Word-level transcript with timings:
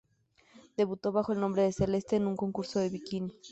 Debutó 0.77 1.11
bajo 1.11 1.31
el 1.31 1.39
nombre 1.39 1.61
de 1.61 1.73
Celeste, 1.73 2.15
en 2.15 2.25
un 2.25 2.35
concurso 2.35 2.79
de 2.79 2.89
bikini. 2.89 3.37